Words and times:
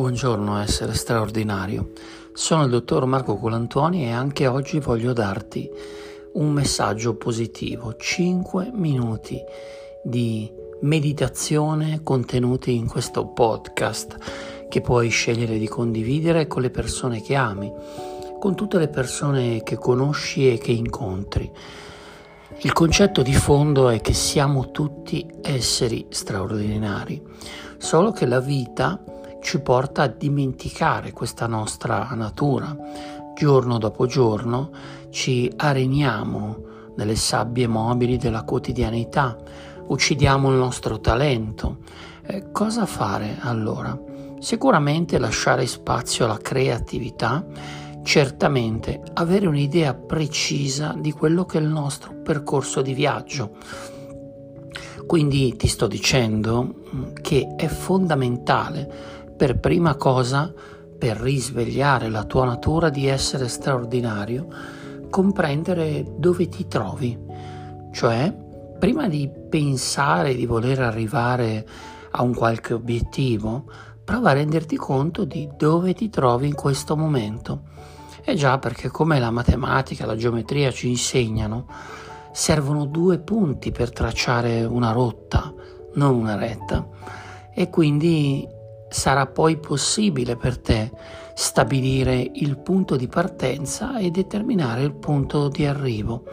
Buongiorno 0.00 0.56
essere 0.56 0.94
straordinario. 0.94 1.90
Sono 2.32 2.64
il 2.64 2.70
dottor 2.70 3.04
Marco 3.04 3.36
Colantuoni 3.36 4.04
e 4.04 4.10
anche 4.10 4.46
oggi 4.46 4.80
voglio 4.80 5.12
darti 5.12 5.68
un 6.32 6.52
messaggio 6.52 7.16
positivo. 7.16 7.94
5 7.94 8.70
minuti 8.72 9.38
di 10.02 10.50
meditazione 10.80 12.00
contenuti 12.02 12.74
in 12.74 12.88
questo 12.88 13.26
podcast 13.26 14.16
che 14.70 14.80
puoi 14.80 15.10
scegliere 15.10 15.58
di 15.58 15.68
condividere 15.68 16.46
con 16.46 16.62
le 16.62 16.70
persone 16.70 17.20
che 17.20 17.34
ami, 17.34 17.70
con 18.38 18.54
tutte 18.54 18.78
le 18.78 18.88
persone 18.88 19.62
che 19.62 19.76
conosci 19.76 20.50
e 20.50 20.56
che 20.56 20.72
incontri. 20.72 21.52
Il 22.62 22.72
concetto 22.72 23.20
di 23.20 23.34
fondo 23.34 23.90
è 23.90 24.00
che 24.00 24.14
siamo 24.14 24.70
tutti 24.70 25.30
esseri 25.42 26.06
straordinari, 26.08 27.22
solo 27.76 28.12
che 28.12 28.24
la 28.24 28.40
vita 28.40 29.04
ci 29.40 29.60
porta 29.60 30.02
a 30.02 30.06
dimenticare 30.06 31.12
questa 31.12 31.46
nostra 31.46 32.08
natura. 32.14 32.76
Giorno 33.34 33.78
dopo 33.78 34.06
giorno 34.06 34.70
ci 35.10 35.50
areniamo 35.56 36.68
nelle 36.96 37.16
sabbie 37.16 37.66
mobili 37.66 38.16
della 38.16 38.44
quotidianità, 38.44 39.36
uccidiamo 39.86 40.50
il 40.50 40.56
nostro 40.56 41.00
talento. 41.00 41.78
Eh, 42.26 42.50
cosa 42.52 42.86
fare 42.86 43.38
allora? 43.40 43.98
Sicuramente 44.38 45.18
lasciare 45.18 45.66
spazio 45.66 46.24
alla 46.24 46.38
creatività, 46.38 47.44
certamente 48.02 49.02
avere 49.14 49.46
un'idea 49.46 49.94
precisa 49.94 50.94
di 50.98 51.12
quello 51.12 51.44
che 51.44 51.58
è 51.58 51.60
il 51.60 51.68
nostro 51.68 52.14
percorso 52.22 52.82
di 52.82 52.94
viaggio. 52.94 53.56
Quindi 55.06 55.56
ti 55.56 55.66
sto 55.66 55.86
dicendo 55.86 56.74
mm, 56.94 57.14
che 57.20 57.54
è 57.56 57.66
fondamentale 57.66 59.18
per 59.40 59.58
prima 59.58 59.94
cosa, 59.94 60.52
per 60.98 61.16
risvegliare 61.16 62.10
la 62.10 62.24
tua 62.24 62.44
natura 62.44 62.90
di 62.90 63.06
essere 63.06 63.48
straordinario, 63.48 64.46
comprendere 65.08 66.04
dove 66.18 66.46
ti 66.50 66.68
trovi. 66.68 67.18
Cioè, 67.90 68.36
prima 68.78 69.08
di 69.08 69.30
pensare 69.48 70.34
di 70.34 70.44
voler 70.44 70.80
arrivare 70.80 71.66
a 72.10 72.22
un 72.22 72.34
qualche 72.34 72.74
obiettivo, 72.74 73.64
prova 74.04 74.28
a 74.28 74.34
renderti 74.34 74.76
conto 74.76 75.24
di 75.24 75.48
dove 75.56 75.94
ti 75.94 76.10
trovi 76.10 76.46
in 76.46 76.54
questo 76.54 76.94
momento. 76.94 77.62
E 78.22 78.34
già 78.34 78.58
perché 78.58 78.90
come 78.90 79.18
la 79.18 79.30
matematica, 79.30 80.04
la 80.04 80.16
geometria 80.16 80.70
ci 80.70 80.86
insegnano, 80.86 81.66
servono 82.30 82.84
due 82.84 83.18
punti 83.20 83.72
per 83.72 83.90
tracciare 83.90 84.64
una 84.64 84.92
rotta, 84.92 85.50
non 85.94 86.14
una 86.14 86.36
retta. 86.36 86.86
E 87.54 87.70
quindi 87.70 88.58
sarà 88.90 89.26
poi 89.26 89.56
possibile 89.58 90.36
per 90.36 90.58
te 90.58 90.90
stabilire 91.34 92.30
il 92.34 92.58
punto 92.58 92.96
di 92.96 93.06
partenza 93.06 93.98
e 93.98 94.10
determinare 94.10 94.82
il 94.82 94.92
punto 94.92 95.48
di 95.48 95.64
arrivo. 95.64 96.24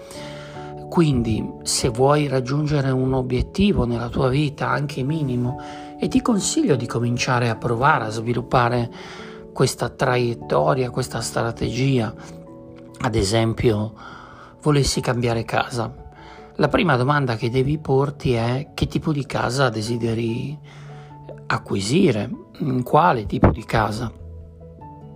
Quindi, 0.89 1.47
se 1.63 1.89
vuoi 1.89 2.28
raggiungere 2.28 2.89
un 2.89 3.13
obiettivo 3.13 3.85
nella 3.85 4.09
tua 4.09 4.30
vita, 4.30 4.69
anche 4.69 5.03
minimo, 5.03 5.61
e 6.00 6.08
ti 6.08 6.22
consiglio 6.22 6.75
di 6.75 6.88
cominciare 6.88 7.50
a 7.50 7.55
provare 7.55 8.05
a 8.05 8.09
sviluppare 8.09 8.91
questa 9.53 9.89
traiettoria, 9.89 10.89
questa 10.89 11.22
strategia, 11.22 12.13
ad 13.00 13.16
esempio, 13.16 13.94
volessi 14.61 15.00
cambiare 15.02 15.44
casa. 15.44 15.94
La 16.55 16.67
prima 16.67 16.95
domanda 16.95 17.35
che 17.35 17.50
devi 17.50 17.78
porti 17.78 18.33
è 18.33 18.72
che 18.73 18.88
tipo 18.88 19.11
di 19.11 19.25
casa 19.25 19.69
desideri 19.69 20.58
acquisire, 21.48 22.30
in 22.59 22.84
quale 22.84 23.26
tipo 23.26 23.50
di 23.50 23.64
casa 23.64 24.12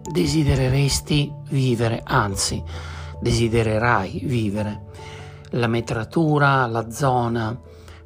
desidereresti 0.09 1.31
vivere, 1.49 2.01
anzi 2.03 2.63
desidererai 3.19 4.21
vivere, 4.23 4.85
la 5.51 5.67
metratura, 5.67 6.65
la 6.65 6.89
zona, 6.89 7.57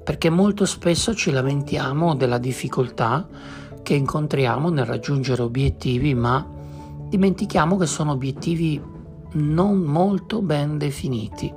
perché 0.03 0.29
molto 0.29 0.65
spesso 0.65 1.15
ci 1.15 1.31
lamentiamo 1.31 2.15
della 2.15 2.37
difficoltà 2.37 3.27
che 3.81 3.93
incontriamo 3.93 4.69
nel 4.69 4.85
raggiungere 4.85 5.41
obiettivi, 5.41 6.13
ma 6.13 6.45
dimentichiamo 7.07 7.77
che 7.77 7.85
sono 7.85 8.11
obiettivi 8.11 8.81
non 9.33 9.79
molto 9.79 10.41
ben 10.41 10.77
definiti. 10.77 11.53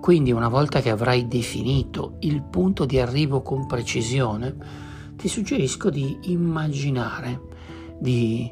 Quindi 0.00 0.32
una 0.32 0.48
volta 0.48 0.80
che 0.80 0.90
avrai 0.90 1.28
definito 1.28 2.14
il 2.20 2.42
punto 2.42 2.84
di 2.86 2.98
arrivo 2.98 3.42
con 3.42 3.66
precisione, 3.66 4.86
ti 5.18 5.26
suggerisco 5.26 5.90
di 5.90 6.16
immaginare, 6.30 7.40
di 7.98 8.48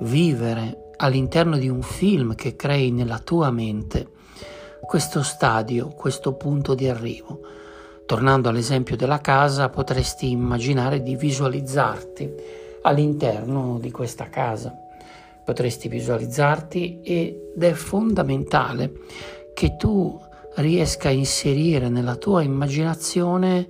vivere 0.00 0.92
all'interno 0.96 1.58
di 1.58 1.68
un 1.68 1.82
film 1.82 2.34
che 2.34 2.56
crei 2.56 2.90
nella 2.90 3.18
tua 3.18 3.50
mente 3.50 4.14
questo 4.80 5.22
stadio, 5.22 5.88
questo 5.88 6.32
punto 6.32 6.74
di 6.74 6.88
arrivo. 6.88 7.40
Tornando 8.06 8.48
all'esempio 8.48 8.96
della 8.96 9.20
casa, 9.20 9.68
potresti 9.68 10.30
immaginare 10.30 11.02
di 11.02 11.16
visualizzarti 11.16 12.32
all'interno 12.82 13.78
di 13.78 13.90
questa 13.90 14.30
casa. 14.30 14.74
Potresti 15.44 15.88
visualizzarti 15.88 17.00
ed 17.02 17.62
è 17.62 17.72
fondamentale 17.72 18.92
che 19.52 19.76
tu 19.76 20.18
riesca 20.54 21.08
a 21.08 21.12
inserire 21.12 21.90
nella 21.90 22.16
tua 22.16 22.40
immaginazione 22.40 23.68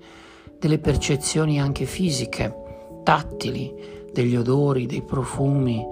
delle 0.67 0.79
percezioni 0.81 1.61
anche 1.61 1.85
fisiche, 1.85 2.53
tattili, 3.05 3.73
degli 4.13 4.35
odori, 4.35 4.87
dei 4.87 5.03
profumi, 5.03 5.87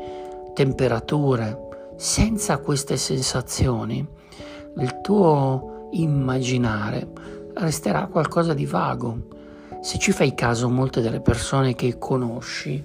temperature. 0.53 1.93
Senza 1.95 2.59
queste 2.59 2.97
sensazioni, 2.97 4.05
il 4.79 5.01
tuo 5.01 5.89
immaginare 5.93 7.07
resterà 7.55 8.07
qualcosa 8.07 8.53
di 8.53 8.67
vago. 8.67 9.29
Se 9.81 9.97
ci 9.99 10.11
fai 10.11 10.35
caso, 10.35 10.69
molte 10.69 11.01
delle 11.01 11.21
persone 11.21 11.77
che 11.77 11.97
conosci 11.97 12.83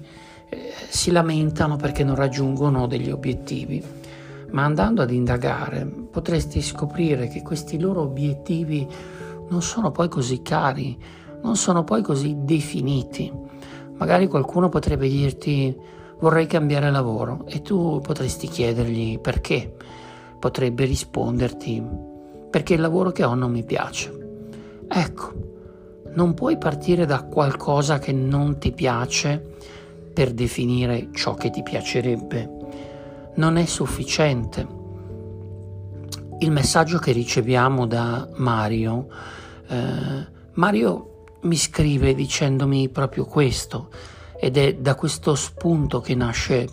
eh, 0.48 0.74
si 0.90 1.10
lamentano 1.10 1.76
perché 1.76 2.04
non 2.04 2.14
raggiungono 2.14 2.86
degli 2.86 3.10
obiettivi, 3.10 3.84
ma 4.52 4.64
andando 4.64 5.02
ad 5.02 5.10
indagare 5.10 5.88
potresti 5.88 6.62
scoprire 6.62 7.30
che 7.30 7.42
questi 7.42 7.80
loro 7.80 8.02
obiettivi 8.02 8.88
non 9.50 9.64
sono 9.64 9.90
poi 9.90 10.08
così 10.08 10.44
cari, 10.44 10.96
non 11.42 11.56
sono 11.56 11.84
poi 11.84 12.02
così 12.02 12.36
definiti. 12.40 13.32
Magari 13.98 14.28
qualcuno 14.28 14.70
potrebbe 14.70 15.08
dirti 15.08 15.76
vorrei 16.20 16.48
cambiare 16.48 16.92
lavoro 16.92 17.46
e 17.48 17.62
tu 17.62 18.00
potresti 18.02 18.48
chiedergli 18.48 19.20
perché. 19.20 19.76
Potrebbe 20.40 20.86
risponderti 20.86 21.84
perché 22.50 22.74
il 22.74 22.82
lavoro 22.82 23.12
che 23.12 23.24
ho 23.24 23.34
non 23.36 23.52
mi 23.52 23.64
piace. 23.64 24.18
Ecco, 24.88 25.34
non 26.14 26.34
puoi 26.34 26.58
partire 26.58 27.06
da 27.06 27.24
qualcosa 27.24 28.00
che 28.00 28.12
non 28.12 28.58
ti 28.58 28.72
piace 28.72 29.58
per 30.14 30.32
definire 30.32 31.10
ciò 31.14 31.36
che 31.36 31.50
ti 31.50 31.62
piacerebbe. 31.62 32.58
Non 33.36 33.58
è 33.58 33.66
sufficiente. 33.66 34.78
Il 36.40 36.52
messaggio 36.52 36.98
che 37.00 37.12
riceviamo 37.12 37.86
da 37.86 38.28
Mario, 38.36 39.08
eh, 39.68 40.28
Mario 40.54 41.09
mi 41.42 41.56
scrive 41.56 42.14
dicendomi 42.14 42.90
proprio 42.90 43.26
questo 43.26 43.90
ed 44.40 44.58
è 44.58 44.76
da 44.76 44.96
questo 44.96 45.36
spunto 45.36 46.00
che 46.02 46.16
nasce 46.16 46.68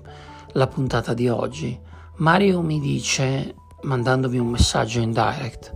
la 0.52 0.66
puntata 0.66 1.14
di 1.14 1.28
oggi. 1.28 1.78
Mario 2.16 2.62
mi 2.62 2.80
dice, 2.80 3.54
mandandomi 3.82 4.38
un 4.38 4.48
messaggio 4.48 5.00
in 5.00 5.12
direct, 5.12 5.74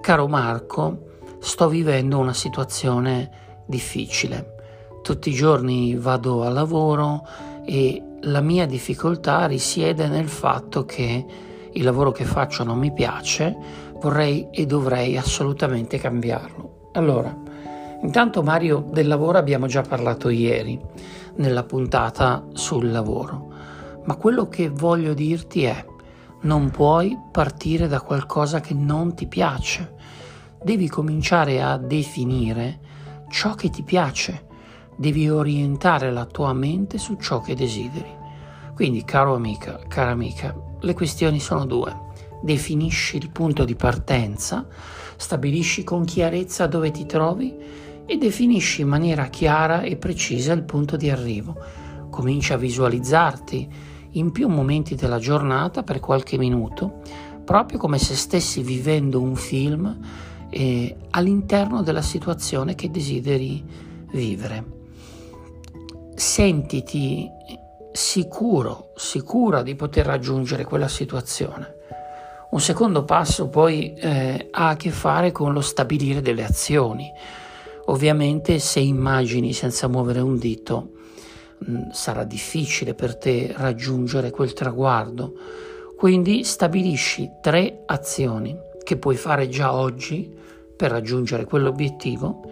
caro 0.00 0.26
Marco, 0.26 1.08
sto 1.38 1.68
vivendo 1.68 2.18
una 2.18 2.32
situazione 2.32 3.62
difficile. 3.66 4.56
Tutti 5.02 5.30
i 5.30 5.34
giorni 5.34 5.94
vado 5.94 6.42
al 6.42 6.52
lavoro 6.52 7.26
e 7.64 8.02
la 8.22 8.40
mia 8.40 8.66
difficoltà 8.66 9.46
risiede 9.46 10.08
nel 10.08 10.28
fatto 10.28 10.84
che 10.84 11.24
il 11.72 11.84
lavoro 11.84 12.10
che 12.12 12.24
faccio 12.24 12.64
non 12.64 12.78
mi 12.78 12.92
piace, 12.92 13.56
vorrei 14.00 14.48
e 14.50 14.66
dovrei 14.66 15.16
assolutamente 15.16 15.98
cambiarlo. 15.98 16.88
Allora, 16.92 17.34
Intanto 18.02 18.42
Mario 18.42 18.84
del 18.90 19.06
lavoro 19.06 19.36
abbiamo 19.36 19.66
già 19.66 19.82
parlato 19.82 20.30
ieri 20.30 20.80
nella 21.36 21.64
puntata 21.64 22.46
sul 22.54 22.90
lavoro, 22.90 23.52
ma 24.04 24.16
quello 24.16 24.48
che 24.48 24.70
voglio 24.70 25.12
dirti 25.12 25.64
è 25.64 25.84
non 26.42 26.70
puoi 26.70 27.18
partire 27.30 27.88
da 27.88 28.00
qualcosa 28.00 28.60
che 28.60 28.72
non 28.72 29.14
ti 29.14 29.26
piace, 29.26 29.94
devi 30.62 30.88
cominciare 30.88 31.62
a 31.62 31.76
definire 31.76 32.80
ciò 33.28 33.54
che 33.54 33.68
ti 33.68 33.82
piace, 33.82 34.46
devi 34.96 35.28
orientare 35.28 36.10
la 36.10 36.24
tua 36.24 36.54
mente 36.54 36.96
su 36.96 37.16
ciò 37.16 37.40
che 37.40 37.54
desideri. 37.54 38.18
Quindi, 38.74 39.04
caro 39.04 39.34
amica, 39.34 39.78
cara 39.88 40.10
amica, 40.10 40.54
le 40.80 40.94
questioni 40.94 41.38
sono 41.38 41.66
due. 41.66 42.08
Definisci 42.42 43.18
il 43.18 43.30
punto 43.30 43.64
di 43.64 43.74
partenza, 43.74 44.66
stabilisci 45.16 45.84
con 45.84 46.04
chiarezza 46.04 46.66
dove 46.66 46.90
ti 46.90 47.04
trovi 47.04 47.54
e 48.10 48.18
definisci 48.18 48.80
in 48.80 48.88
maniera 48.88 49.26
chiara 49.26 49.82
e 49.82 49.94
precisa 49.94 50.52
il 50.52 50.64
punto 50.64 50.96
di 50.96 51.08
arrivo. 51.10 51.56
comincia 52.10 52.54
a 52.54 52.56
visualizzarti 52.56 53.68
in 54.14 54.32
più 54.32 54.48
momenti 54.48 54.96
della 54.96 55.20
giornata 55.20 55.84
per 55.84 56.00
qualche 56.00 56.36
minuto, 56.36 57.02
proprio 57.44 57.78
come 57.78 57.98
se 57.98 58.16
stessi 58.16 58.64
vivendo 58.64 59.20
un 59.20 59.36
film 59.36 59.96
eh, 60.50 60.96
all'interno 61.10 61.82
della 61.82 62.02
situazione 62.02 62.74
che 62.74 62.90
desideri 62.90 63.64
vivere. 64.10 64.64
Sentiti 66.16 67.28
sicuro, 67.92 68.90
sicura 68.96 69.62
di 69.62 69.76
poter 69.76 70.04
raggiungere 70.04 70.64
quella 70.64 70.88
situazione. 70.88 71.76
Un 72.50 72.60
secondo 72.60 73.04
passo 73.04 73.48
poi 73.48 73.94
eh, 73.94 74.48
ha 74.50 74.70
a 74.70 74.76
che 74.76 74.90
fare 74.90 75.30
con 75.30 75.52
lo 75.52 75.60
stabilire 75.60 76.20
delle 76.20 76.42
azioni. 76.42 77.08
Ovviamente 77.90 78.60
se 78.60 78.78
immagini 78.78 79.52
senza 79.52 79.88
muovere 79.88 80.20
un 80.20 80.38
dito 80.38 80.92
mm, 81.68 81.90
sarà 81.90 82.22
difficile 82.22 82.94
per 82.94 83.16
te 83.16 83.52
raggiungere 83.56 84.30
quel 84.30 84.52
traguardo, 84.52 85.34
quindi 85.96 86.44
stabilisci 86.44 87.30
tre 87.42 87.82
azioni 87.86 88.56
che 88.84 88.96
puoi 88.96 89.16
fare 89.16 89.48
già 89.48 89.74
oggi 89.74 90.32
per 90.76 90.92
raggiungere 90.92 91.44
quell'obiettivo 91.44 92.42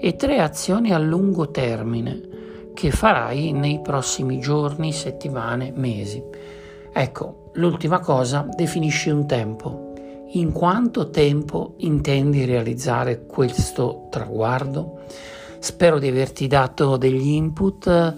e 0.00 0.16
tre 0.16 0.40
azioni 0.40 0.92
a 0.92 0.98
lungo 0.98 1.50
termine 1.50 2.28
che 2.74 2.90
farai 2.90 3.52
nei 3.52 3.80
prossimi 3.80 4.40
giorni, 4.40 4.92
settimane, 4.92 5.72
mesi. 5.72 6.22
Ecco, 6.92 7.50
l'ultima 7.54 8.00
cosa, 8.00 8.48
definisci 8.56 9.10
un 9.10 9.26
tempo. 9.26 9.89
In 10.32 10.52
quanto 10.52 11.10
tempo 11.10 11.74
intendi 11.78 12.44
realizzare 12.44 13.26
questo 13.26 14.06
traguardo? 14.10 15.00
Spero 15.58 15.98
di 15.98 16.06
averti 16.06 16.46
dato 16.46 16.96
degli 16.96 17.30
input, 17.30 18.14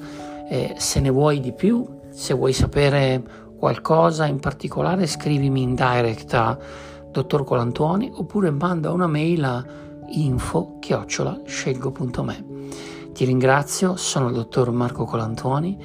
eh, 0.46 0.74
se 0.76 1.00
ne 1.00 1.08
vuoi 1.08 1.40
di 1.40 1.54
più, 1.54 1.82
se 2.10 2.34
vuoi 2.34 2.52
sapere 2.52 3.22
qualcosa 3.56 4.26
in 4.26 4.40
particolare 4.40 5.06
scrivimi 5.06 5.62
in 5.62 5.74
direct 5.74 6.34
a 6.34 6.58
dottor 7.10 7.44
Colantuoni 7.44 8.10
oppure 8.12 8.50
manda 8.50 8.90
una 8.90 9.06
mail 9.06 9.44
a 9.44 9.64
info 10.08 10.80
scelgo.me. 11.46 12.44
Ti 13.14 13.24
ringrazio, 13.24 13.96
sono 13.96 14.28
il 14.28 14.34
dottor 14.34 14.70
Marco 14.70 15.06
Colantuoni, 15.06 15.78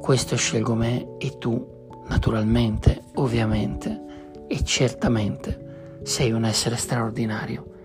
questo 0.00 0.36
Scelgo 0.36 0.74
Me 0.74 1.16
e 1.18 1.36
tu, 1.36 1.62
naturalmente, 2.08 3.02
ovviamente 3.16 4.04
e 4.46 4.64
certamente 4.64 5.64
sei 6.06 6.30
un 6.30 6.44
essere 6.44 6.76
straordinario. 6.76 7.75